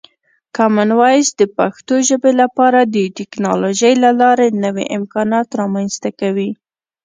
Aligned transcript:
کامن 0.55 0.89
وایس 0.99 1.27
د 1.35 1.41
پښتو 1.57 1.95
ژبې 2.07 2.31
لپاره 2.41 2.79
د 2.95 2.95
ټکنالوژۍ 3.17 3.93
له 4.03 4.11
لارې 4.21 4.47
نوې 4.63 4.85
امکانات 4.97 5.47
رامنځته 5.61 6.09
کوي. 6.19 6.49